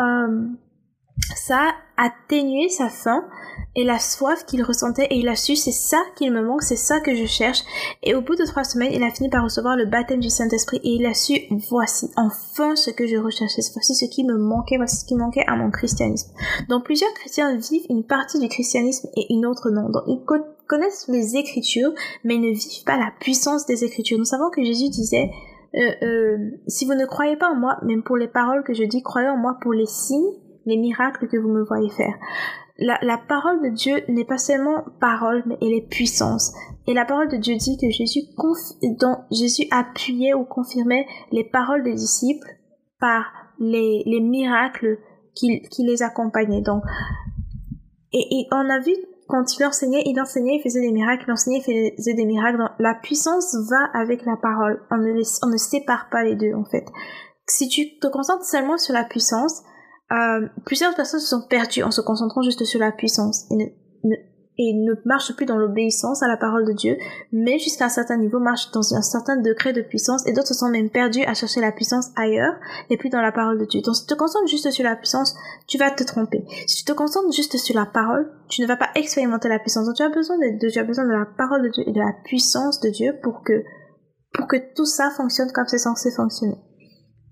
euh, 0.00 0.48
ça 1.34 1.58
a 1.96 2.04
atténué 2.06 2.68
sa 2.68 2.88
faim 2.88 3.24
et 3.74 3.84
la 3.84 3.98
soif 3.98 4.44
qu'il 4.46 4.62
ressentait 4.62 5.06
et 5.10 5.18
il 5.18 5.28
a 5.28 5.36
su 5.36 5.56
c'est 5.56 5.72
ça 5.72 6.02
qu'il 6.16 6.32
me 6.32 6.42
manque, 6.42 6.62
c'est 6.62 6.76
ça 6.76 7.00
que 7.00 7.14
je 7.14 7.26
cherche. 7.26 7.60
Et 8.02 8.14
au 8.14 8.22
bout 8.22 8.34
de 8.34 8.44
trois 8.44 8.64
semaines, 8.64 8.92
il 8.92 9.02
a 9.02 9.10
fini 9.10 9.28
par 9.28 9.44
recevoir 9.44 9.76
le 9.76 9.86
baptême 9.86 10.20
du 10.20 10.30
Saint-Esprit 10.30 10.78
et 10.82 10.94
il 10.94 11.06
a 11.06 11.14
su 11.14 11.34
voici 11.68 12.10
enfin 12.16 12.76
ce 12.76 12.90
que 12.90 13.06
je 13.06 13.16
recherchais, 13.16 13.62
voici 13.72 13.94
ce 13.94 14.04
qui 14.06 14.24
me 14.24 14.36
manquait, 14.36 14.76
voici 14.76 14.96
ce 14.96 15.04
qui 15.04 15.14
manquait 15.14 15.44
à 15.46 15.56
mon 15.56 15.70
christianisme. 15.70 16.32
Donc 16.68 16.84
plusieurs 16.84 17.12
chrétiens 17.14 17.56
vivent 17.56 17.86
une 17.90 18.04
partie 18.04 18.38
du 18.38 18.48
christianisme 18.48 19.08
et 19.16 19.32
une 19.32 19.46
autre 19.46 19.70
non. 19.70 19.88
Donc 19.90 20.04
ils 20.06 20.24
connaissent 20.66 21.08
les 21.08 21.36
Écritures 21.36 21.92
mais 22.24 22.38
ne 22.38 22.48
vivent 22.48 22.84
pas 22.84 22.96
la 22.96 23.12
puissance 23.20 23.66
des 23.66 23.84
Écritures. 23.84 24.18
Nous 24.18 24.24
savons 24.24 24.50
que 24.50 24.64
Jésus 24.64 24.88
disait 24.88 25.30
euh, 25.74 25.90
euh, 26.02 26.50
si 26.66 26.86
vous 26.86 26.94
ne 26.94 27.04
croyez 27.04 27.36
pas 27.36 27.50
en 27.50 27.56
moi, 27.56 27.76
même 27.82 28.02
pour 28.02 28.16
les 28.16 28.28
paroles 28.28 28.64
que 28.64 28.72
je 28.72 28.84
dis, 28.84 29.02
croyez 29.02 29.28
en 29.28 29.36
moi 29.36 29.58
pour 29.60 29.74
les 29.74 29.86
signes 29.86 30.32
les 30.66 30.76
miracles 30.76 31.28
que 31.28 31.36
vous 31.36 31.48
me 31.48 31.64
voyez 31.64 31.90
faire. 31.90 32.14
La, 32.78 33.16
parole 33.16 33.62
de 33.62 33.70
Dieu 33.70 34.02
n'est 34.08 34.26
pas 34.26 34.36
seulement 34.36 34.84
parole, 35.00 35.42
mais 35.46 35.56
elle 35.62 35.72
est 35.72 35.88
puissance. 35.88 36.52
Et 36.86 36.92
la 36.92 37.06
parole 37.06 37.28
de 37.28 37.38
Dieu 37.38 37.56
dit 37.56 37.78
que 37.78 37.88
Jésus, 37.90 39.68
appuyait 39.70 40.34
ou 40.34 40.44
confirmait 40.44 41.06
les 41.32 41.44
paroles 41.44 41.84
des 41.84 41.94
disciples 41.94 42.48
par 43.00 43.32
les, 43.58 44.02
les 44.04 44.20
miracles 44.20 44.98
qui, 45.34 45.62
les 45.78 46.02
accompagnaient. 46.02 46.60
Donc, 46.60 46.82
et, 48.12 48.46
on 48.52 48.68
a 48.68 48.78
vu 48.80 48.92
quand 49.26 49.56
il 49.56 49.64
enseignait, 49.64 50.02
il 50.04 50.20
enseignait, 50.20 50.56
il 50.56 50.62
faisait 50.62 50.80
des 50.80 50.92
miracles, 50.92 51.24
il 51.26 51.32
enseignait, 51.32 51.62
il 51.66 51.94
faisait 51.96 52.14
des 52.14 52.26
miracles. 52.26 52.58
La 52.78 52.94
puissance 52.94 53.56
va 53.70 53.98
avec 53.98 54.24
la 54.26 54.36
parole. 54.36 54.82
On 54.90 54.98
ne 54.98 55.56
sépare 55.56 56.08
pas 56.10 56.24
les 56.24 56.36
deux, 56.36 56.54
en 56.54 56.64
fait. 56.64 56.84
Si 57.48 57.68
tu 57.68 57.98
te 57.98 58.06
concentres 58.08 58.44
seulement 58.44 58.76
sur 58.76 58.92
la 58.92 59.04
puissance, 59.04 59.62
euh, 60.12 60.46
plusieurs 60.64 60.94
personnes 60.94 61.20
se 61.20 61.26
sont 61.26 61.42
perdues 61.42 61.82
en 61.82 61.90
se 61.90 62.00
concentrant 62.00 62.42
juste 62.42 62.64
sur 62.64 62.80
la 62.80 62.92
puissance. 62.92 63.46
et 64.58 64.72
ne 64.72 64.94
marche 65.04 65.34
plus 65.34 65.44
dans 65.44 65.58
l'obéissance 65.58 66.22
à 66.22 66.28
la 66.28 66.36
parole 66.36 66.64
de 66.64 66.72
Dieu, 66.72 66.96
mais 67.30 67.58
jusqu'à 67.58 67.86
un 67.86 67.90
certain 67.90 68.16
niveau 68.16 68.38
marche 68.38 68.70
dans 68.70 68.94
un 68.94 69.02
certain 69.02 69.36
degré 69.36 69.72
de 69.72 69.82
puissance 69.82 70.26
et 70.26 70.32
d'autres 70.32 70.48
se 70.48 70.54
sont 70.54 70.70
même 70.70 70.88
perdus 70.88 71.24
à 71.24 71.34
chercher 71.34 71.60
la 71.60 71.72
puissance 71.72 72.08
ailleurs 72.16 72.54
et 72.88 72.96
puis 72.96 73.10
dans 73.10 73.20
la 73.20 73.32
parole 73.32 73.58
de 73.58 73.66
Dieu. 73.66 73.82
Donc 73.82 73.96
si 73.96 74.06
tu 74.06 74.14
te 74.14 74.18
concentres 74.18 74.46
juste 74.46 74.70
sur 74.70 74.84
la 74.84 74.96
puissance, 74.96 75.34
tu 75.66 75.76
vas 75.76 75.90
te 75.90 76.04
tromper. 76.04 76.46
Si 76.66 76.78
tu 76.78 76.84
te 76.84 76.96
concentres 76.96 77.32
juste 77.32 77.56
sur 77.58 77.74
la 77.74 77.84
parole, 77.84 78.32
tu 78.48 78.62
ne 78.62 78.66
vas 78.66 78.76
pas 78.76 78.88
expérimenter 78.94 79.48
la 79.48 79.58
puissance. 79.58 79.86
Donc 79.86 79.96
tu 79.96 80.02
as 80.02 80.08
besoin 80.08 80.38
de, 80.38 80.70
tu 80.70 80.78
as 80.78 80.84
besoin 80.84 81.04
de 81.04 81.12
la 81.12 81.26
parole 81.36 81.62
de 81.62 81.68
Dieu 81.68 81.84
et 81.86 81.92
de 81.92 82.00
la 82.00 82.14
puissance 82.24 82.80
de 82.80 82.88
Dieu 82.88 83.18
pour 83.22 83.42
que 83.42 83.64
pour 84.32 84.46
que 84.46 84.56
tout 84.74 84.86
ça 84.86 85.10
fonctionne 85.10 85.50
comme 85.52 85.66
c'est 85.66 85.78
censé 85.78 86.10
fonctionner. 86.12 86.56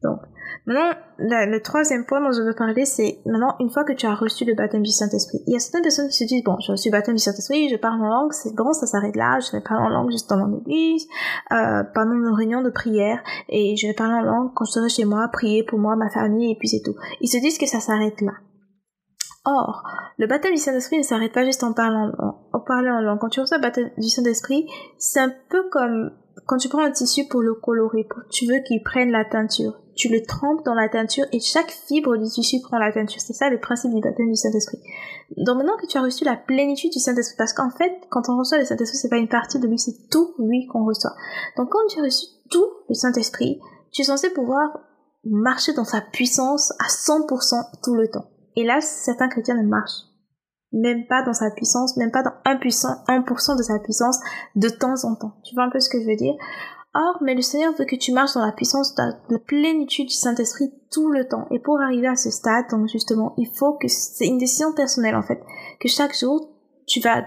Donc 0.03 0.19
Maintenant, 0.67 0.97
le 1.19 1.59
troisième 1.59 2.05
point 2.05 2.21
dont 2.21 2.33
je 2.33 2.43
veux 2.43 2.55
parler, 2.55 2.85
c'est 2.85 3.19
maintenant, 3.27 3.55
une 3.61 3.71
fois 3.71 3.85
que 3.85 3.93
tu 3.93 4.07
as 4.07 4.15
reçu 4.15 4.45
le 4.45 4.55
baptême 4.55 4.83
du 4.83 4.91
Saint-Esprit. 4.91 5.39
Il 5.47 5.53
y 5.53 5.57
a 5.57 5.59
certaines 5.59 5.83
personnes 5.83 6.09
qui 6.09 6.17
se 6.17 6.25
disent, 6.25 6.45
bon, 6.45 6.57
j'ai 6.61 6.73
reçu 6.73 6.89
le 6.89 6.93
baptême 6.93 7.15
du 7.15 7.23
Saint-Esprit, 7.23 7.69
je 7.69 7.77
parle 7.77 8.01
en 8.03 8.09
langue, 8.09 8.33
c'est 8.33 8.55
bon, 8.55 8.73
ça 8.73 8.87
s'arrête 8.87 9.17
là, 9.17 9.39
je 9.41 9.53
vais 9.53 9.63
parler 9.63 9.85
en 9.85 9.89
langue 9.89 10.11
juste 10.11 10.31
dans 10.31 10.39
mon 10.39 10.61
église, 10.61 11.07
euh, 11.53 11.83
pendant 11.95 12.15
nos 12.15 12.35
réunions 12.35 12.63
de 12.63 12.71
prière, 12.71 13.21
et 13.49 13.77
je 13.77 13.87
vais 13.87 13.95
parler 13.95 14.15
en 14.15 14.23
langue 14.23 14.51
quand 14.55 14.65
je 14.65 14.73
serai 14.73 14.89
chez 14.89 15.05
moi, 15.05 15.29
prier 15.33 15.65
pour 15.65 15.79
moi, 15.79 15.97
ma 15.97 16.11
famille, 16.11 16.53
et 16.53 16.57
puis 16.59 16.69
c'est 16.69 16.83
tout. 16.85 16.95
Ils 17.21 17.29
se 17.29 17.39
disent 17.39 17.59
que 17.59 17.67
ça 17.67 17.81
s'arrête 17.81 18.21
là. 18.21 18.33
Or, 19.47 19.85
le 20.17 20.27
baptême 20.27 20.55
du 20.55 20.61
Saint-Esprit 20.61 20.99
ne 20.99 21.03
s'arrête 21.03 21.33
pas 21.33 21.45
juste 21.45 21.63
en 21.65 21.75
parlant, 21.75 22.13
en, 22.53 22.61
parlant 22.61 22.97
en 22.97 23.01
langue. 23.01 23.19
Quand 23.19 23.29
tu 23.29 23.41
reçois 23.41 23.59
le 23.59 23.63
baptême 23.63 23.91
du 23.99 24.09
Saint-Esprit, 24.09 24.67
c'est 24.97 25.21
un 25.21 25.31
peu 25.51 25.69
comme 25.71 26.13
quand 26.47 26.59
tu 26.59 26.69
prends 26.69 26.85
un 26.85 26.91
tissu 26.91 27.27
pour 27.27 27.43
le 27.43 27.55
colorer, 27.55 28.05
pour, 28.05 28.23
tu 28.31 28.47
veux 28.47 28.61
qu'il 28.61 28.83
prenne 28.83 29.11
la 29.11 29.25
teinture 29.25 29.81
tu 29.95 30.09
le 30.09 30.23
trempes 30.23 30.65
dans 30.65 30.75
la 30.75 30.89
teinture 30.89 31.25
et 31.33 31.41
chaque 31.41 31.71
fibre 31.71 32.17
du 32.17 32.29
tissu 32.29 32.61
prend 32.61 32.79
la 32.79 32.93
teinture. 32.93 33.21
C'est 33.21 33.33
ça 33.33 33.49
le 33.49 33.61
principe 33.61 33.93
du 33.93 34.01
baptême 34.01 34.31
du 34.31 34.37
Saint-Esprit. 34.37 34.79
Donc 35.37 35.59
maintenant 35.59 35.77
que 35.77 35.87
tu 35.87 35.99
as 35.99 36.03
reçu 36.03 36.25
la 36.25 36.37
plénitude 36.37 36.93
du 36.93 36.99
Saint-Esprit, 36.99 37.37
parce 37.39 37.53
qu'en 37.53 37.71
fait, 37.71 37.93
quand 38.11 38.29
on 38.29 38.37
reçoit 38.37 38.59
le 38.59 38.65
Saint-Esprit, 38.65 38.99
c'est 38.99 39.09
pas 39.09 39.17
une 39.17 39.29
partie 39.29 39.59
de 39.59 39.67
lui, 39.67 39.79
c'est 39.79 40.09
tout 40.11 40.35
lui 40.39 40.67
qu'on 40.67 40.85
reçoit. 40.85 41.15
Donc 41.57 41.71
quand 41.71 41.87
tu 41.89 42.01
as 42.01 42.03
reçu 42.03 42.27
tout 42.51 42.67
le 42.89 42.95
Saint-Esprit, 42.95 43.61
tu 43.93 44.03
es 44.03 44.05
censé 44.05 44.31
pouvoir 44.31 44.81
marcher 45.25 45.73
dans 45.73 45.85
sa 45.85 46.01
puissance 46.01 46.73
à 46.73 46.89
100% 46.89 47.81
tout 47.83 47.95
le 47.95 48.09
temps. 48.09 48.27
Et 48.57 48.65
là, 48.65 48.81
certains 48.81 49.29
chrétiens 49.29 49.57
ne 49.57 49.67
marchent 49.67 50.05
même 50.75 51.07
pas 51.07 51.23
dans 51.23 51.33
sa 51.33 51.51
puissance, 51.51 51.97
même 51.97 52.11
pas 52.11 52.23
dans 52.23 52.35
1%, 52.45 53.07
1% 53.07 53.57
de 53.57 53.63
sa 53.63 53.79
puissance 53.79 54.19
de 54.57 54.69
temps 54.69 55.05
en 55.05 55.15
temps. 55.15 55.33
Tu 55.45 55.55
vois 55.55 55.65
un 55.65 55.71
peu 55.71 55.81
ce 55.81 55.89
que 55.89 56.01
je 56.01 56.07
veux 56.07 56.17
dire? 56.17 56.35
Or, 56.95 57.19
mais 57.23 57.35
le 57.35 57.43
Seigneur 57.43 57.73
veut 57.75 57.87
que 57.87 57.97
tu 57.97 58.13
marches 58.13 58.35
dans 58.35 58.45
la 58.45 58.53
puissance 58.53 58.95
de 58.95 59.03
la 59.31 59.39
plénitude 59.39 60.09
du 60.09 60.15
Saint-Esprit 60.15 60.73
tout 60.93 61.11
le 61.11 61.27
temps. 61.27 61.47
Et 61.51 61.59
pour 61.59 61.81
arriver 61.81 62.07
à 62.07 62.17
ce 62.17 62.31
stade, 62.31 62.67
donc 62.71 62.89
justement, 62.89 63.35
il 63.37 63.49
faut 63.49 63.73
que 63.73 63.89
c'est 63.89 64.27
une 64.27 64.39
décision 64.39 64.73
personnelle 64.73 65.17
en 65.17 65.23
fait, 65.23 65.41
que 65.81 65.89
chaque 65.89 66.17
jour, 66.17 66.51
tu 66.87 67.01
vas 67.01 67.25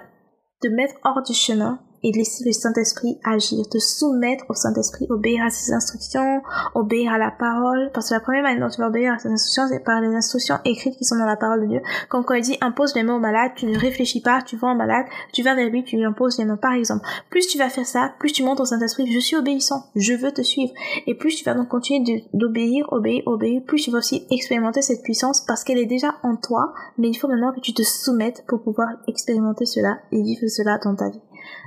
te 0.62 0.68
mettre 0.68 0.96
hors 1.04 1.22
du 1.22 1.34
chemin 1.34 1.80
et 2.04 2.12
laisser 2.12 2.44
le 2.46 2.51
Saint-Esprit 2.51 3.20
agir, 3.24 3.68
te 3.70 3.80
soumettre 3.80 4.46
au 4.50 4.54
Saint-Esprit, 4.54 5.08
obéir 5.10 5.44
à 5.46 5.50
ses 5.50 5.74
instructions, 5.74 6.42
obéir 6.75 7.13
à 7.13 7.18
la 7.18 7.32
parole, 7.32 7.92
parce 7.94 8.10
que 8.10 8.13
la 8.13 8.20
première 8.20 8.44
manière 8.44 8.68
dont 8.68 8.74
tu 8.74 8.82
vas 8.82 8.88
obéir 8.88 9.13
à 9.13 9.18
ses 9.18 9.30
instructions, 9.30 9.68
c'est 9.70 9.84
par 9.84 10.01
les 10.01 10.16
instructions 10.16 10.60
écrites 10.66 10.96
qui 10.98 11.06
sont 11.06 11.18
dans 11.18 11.25
la 11.25 11.36
parole 11.36 11.62
de 11.62 11.68
Dieu. 11.68 11.82
Comme 12.10 12.24
quand 12.24 12.36
il 12.36 12.44
dit 12.44 12.58
impose 12.62 12.96
les 12.96 13.04
mains 13.04 13.16
au 13.16 13.20
malade, 13.20 13.51
tu 13.56 13.66
ne 13.66 13.77
réfléchis 13.77 14.22
pas, 14.22 14.42
tu 14.42 14.58
vas 14.58 14.72
au 14.72 14.75
malade, 14.75 15.06
tu 15.34 15.44
vas 15.44 15.56
vers 15.56 15.70
lui, 15.70 15.84
tu 15.84 15.98
lui 15.98 16.06
imposes 16.06 16.38
les 16.38 16.46
mains, 16.46 16.58
par 16.58 16.74
exemple. 16.74 17.06
Plus 17.30 17.48
tu 17.48 17.58
vas 17.58 17.70
faire 17.70 17.86
ça, 17.86 18.13
plus 18.20 18.32
tu 18.32 18.44
montres 18.44 18.62
au 18.62 18.66
Saint-Esprit, 18.66 19.12
je 19.12 19.20
suis 19.20 19.36
obéissant, 19.36 19.86
je 19.96 20.13
veux 20.13 20.32
te 20.32 20.42
suivre. 20.42 20.74
Et 21.06 21.16
plus 21.16 21.36
tu 21.36 21.44
vas 21.44 21.54
donc 21.54 21.68
continuer 21.68 22.25
d'obéir, 22.34 22.86
obéir, 22.92 23.24
obéir, 23.25 23.62
plus 23.66 23.82
tu 23.82 23.92
vas 23.92 24.00
aussi 24.00 24.25
expérimenter 24.32 24.82
cette 24.82 25.04
puissance 25.04 25.42
parce 25.42 25.63
qu'elle 25.63 25.80
est 25.80 25.86
déjà 25.86 26.16
en 26.24 26.36
toi, 26.36 26.74
mais 26.98 27.10
il 27.10 27.16
faut 27.16 27.27
maintenant 27.27 27.54
que 27.54 27.60
tu 27.60 27.74
te 27.74 27.84
soumettes 27.84 28.44
pour 28.48 28.62
pouvoir 28.62 28.89
expérimenter 29.08 29.66
cela 29.66 30.00
et 30.12 30.22
vivre 30.22 30.48
cela 30.48 30.77
dans 30.77 30.96
ta 30.96 31.10
vie. 31.10 31.22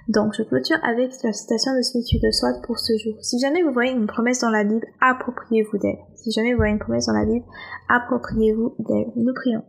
Donc, 0.08 0.34
je 0.36 0.42
clôture 0.42 0.78
avec 0.82 1.12
la 1.22 1.32
citation 1.32 1.76
de 1.76 1.82
Smith 1.82 2.06
Wigglesworth 2.12 2.64
pour 2.64 2.78
ce 2.78 2.96
jour. 2.98 3.14
Si 3.20 3.38
jamais 3.38 3.62
vous 3.62 3.72
voyez 3.72 3.92
une 3.92 4.06
promesse 4.06 4.40
dans 4.40 4.50
la 4.50 4.64
Bible, 4.64 4.86
appropriez-vous 5.00 5.78
d'elle. 5.78 5.98
Si 6.16 6.32
jamais 6.32 6.52
vous 6.52 6.58
voyez 6.58 6.72
une 6.72 6.78
promesse 6.78 7.06
dans 7.06 7.14
la 7.14 7.24
Bible, 7.24 7.44
appropriez-vous 7.88 8.74
d'elle. 8.78 9.12
Nous 9.16 9.34
prions. 9.34 9.62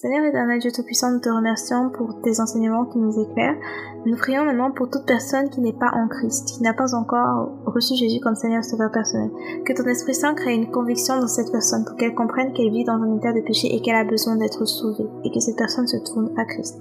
Seigneur 0.00 0.24
éternel, 0.24 0.58
Dieu 0.60 0.70
Tout-Puissant, 0.72 1.12
nous 1.12 1.20
te 1.20 1.28
remercions 1.28 1.90
pour 1.90 2.22
tes 2.22 2.40
enseignements 2.40 2.86
qui 2.86 2.96
nous 2.96 3.20
éclairent. 3.20 3.58
Nous 4.06 4.16
prions 4.16 4.46
maintenant 4.46 4.70
pour 4.70 4.88
toute 4.88 5.04
personne 5.04 5.50
qui 5.50 5.60
n'est 5.60 5.74
pas 5.74 5.90
en 5.92 6.08
Christ, 6.08 6.54
qui 6.56 6.62
n'a 6.62 6.72
pas 6.72 6.94
encore 6.94 7.50
reçu 7.66 7.96
Jésus 7.96 8.18
comme 8.18 8.34
Seigneur 8.34 8.64
Sauveur 8.64 8.90
personnel. 8.90 9.28
Que 9.66 9.74
ton 9.74 9.84
Esprit 9.84 10.14
Saint 10.14 10.32
crée 10.32 10.54
une 10.54 10.70
conviction 10.70 11.20
dans 11.20 11.26
cette 11.26 11.52
personne 11.52 11.84
pour 11.84 11.96
qu'elle 11.96 12.14
comprenne 12.14 12.54
qu'elle 12.54 12.70
vit 12.70 12.84
dans 12.84 12.94
un 12.94 13.14
état 13.18 13.34
de 13.34 13.42
péché 13.42 13.68
et 13.76 13.82
qu'elle 13.82 13.96
a 13.96 14.04
besoin 14.04 14.36
d'être 14.36 14.64
sauvée 14.64 15.04
et 15.22 15.30
que 15.30 15.38
cette 15.38 15.58
personne 15.58 15.86
se 15.86 15.98
tourne 15.98 16.30
à 16.38 16.46
Christ. 16.46 16.80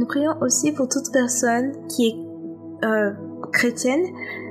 Nous 0.00 0.06
prions 0.06 0.32
aussi 0.40 0.72
pour 0.72 0.88
toute 0.88 1.12
personne 1.12 1.70
qui 1.86 2.08
est 2.08 2.84
euh, 2.84 3.12
chrétienne, 3.52 4.06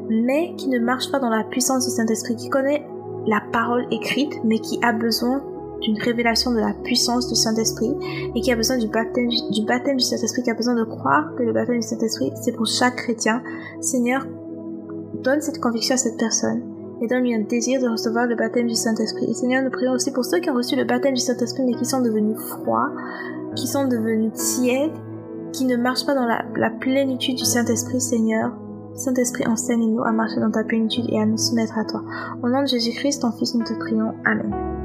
mais 0.07 0.55
qui 0.55 0.69
ne 0.69 0.79
marche 0.79 1.11
pas 1.11 1.19
dans 1.19 1.29
la 1.29 1.43
puissance 1.43 1.83
du 1.83 1.91
Saint-Esprit, 1.91 2.37
qui 2.37 2.49
connaît 2.49 2.87
la 3.27 3.41
parole 3.51 3.85
écrite, 3.91 4.39
mais 4.45 4.59
qui 4.59 4.79
a 4.81 4.93
besoin 4.93 5.43
d'une 5.85 6.01
révélation 6.01 6.51
de 6.51 6.59
la 6.59 6.73
puissance 6.83 7.27
du 7.27 7.35
Saint-Esprit 7.35 7.93
et 8.35 8.41
qui 8.41 8.51
a 8.51 8.55
besoin 8.55 8.77
du 8.77 8.87
baptême 8.87 9.27
du, 9.27 9.65
baptême 9.65 9.97
du 9.97 10.03
Saint-Esprit, 10.03 10.43
qui 10.43 10.51
a 10.51 10.55
besoin 10.55 10.75
de 10.75 10.83
croire 10.83 11.35
que 11.37 11.43
le 11.43 11.53
baptême 11.53 11.79
du 11.79 11.87
Saint-Esprit, 11.87 12.31
c'est 12.41 12.51
pour 12.51 12.65
chaque 12.65 12.95
chrétien. 12.95 13.41
Seigneur, 13.81 14.25
donne 15.23 15.41
cette 15.41 15.59
conviction 15.59 15.95
à 15.95 15.97
cette 15.97 16.17
personne 16.17 16.63
et 17.01 17.07
donne-lui 17.07 17.35
un 17.35 17.41
désir 17.41 17.81
de 17.81 17.87
recevoir 17.87 18.25
le 18.27 18.35
baptême 18.35 18.67
du 18.67 18.75
Saint-Esprit. 18.75 19.25
Et 19.29 19.33
Seigneur, 19.33 19.63
nous 19.63 19.69
prions 19.69 19.91
aussi 19.91 20.11
pour 20.11 20.25
ceux 20.25 20.39
qui 20.39 20.49
ont 20.49 20.55
reçu 20.55 20.75
le 20.75 20.85
baptême 20.85 21.13
du 21.13 21.21
Saint-Esprit 21.21 21.63
mais 21.65 21.73
qui 21.73 21.85
sont 21.85 22.01
devenus 22.01 22.37
froids, 22.37 22.91
qui 23.55 23.67
sont 23.67 23.87
devenus 23.87 24.33
tièdes, 24.33 24.93
qui 25.51 25.65
ne 25.65 25.77
marche 25.77 26.05
pas 26.05 26.15
dans 26.15 26.25
la, 26.25 26.69
plénitude 26.69 27.35
du 27.35 27.45
Saint-Esprit, 27.45 28.01
Seigneur. 28.01 28.51
Saint-Esprit, 28.95 29.45
enseigne-nous 29.47 30.03
à 30.03 30.11
marcher 30.11 30.39
dans 30.39 30.51
ta 30.51 30.63
plénitude 30.63 31.05
et 31.09 31.19
à 31.19 31.25
nous 31.25 31.37
soumettre 31.37 31.77
à 31.77 31.83
toi. 31.83 32.01
Au 32.41 32.49
nom 32.49 32.61
de 32.61 32.67
Jésus-Christ, 32.67 33.21
ton 33.21 33.31
Fils, 33.31 33.53
nous 33.55 33.63
te 33.63 33.73
prions. 33.73 34.13
Amen. 34.25 34.84